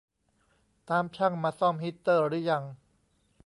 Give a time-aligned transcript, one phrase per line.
[0.89, 2.63] ตามช่างมาซ่อมฮีตเตอร์รึยัง